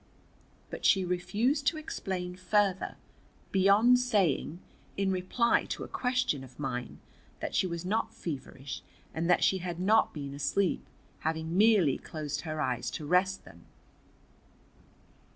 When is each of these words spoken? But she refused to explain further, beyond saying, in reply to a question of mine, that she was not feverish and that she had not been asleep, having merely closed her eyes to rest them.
But 0.71 0.83
she 0.83 1.05
refused 1.05 1.67
to 1.67 1.77
explain 1.77 2.35
further, 2.35 2.95
beyond 3.51 3.99
saying, 3.99 4.59
in 4.97 5.11
reply 5.11 5.65
to 5.65 5.83
a 5.83 5.87
question 5.87 6.43
of 6.43 6.57
mine, 6.59 6.97
that 7.39 7.53
she 7.53 7.67
was 7.67 7.85
not 7.85 8.11
feverish 8.11 8.81
and 9.13 9.29
that 9.29 9.43
she 9.43 9.59
had 9.59 9.79
not 9.79 10.11
been 10.11 10.33
asleep, 10.33 10.83
having 11.19 11.55
merely 11.55 11.99
closed 11.99 12.41
her 12.41 12.59
eyes 12.59 12.89
to 12.89 13.05
rest 13.05 13.45
them. 13.45 13.67